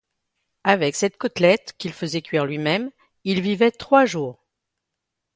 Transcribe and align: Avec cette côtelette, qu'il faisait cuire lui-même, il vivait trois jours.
Avec 0.63 0.95
cette 0.95 1.17
côtelette, 1.19 1.75
qu'il 1.77 1.93
faisait 1.93 2.23
cuire 2.23 2.45
lui-même, 2.47 2.89
il 3.23 3.39
vivait 3.39 3.69
trois 3.69 4.05
jours. 4.07 4.43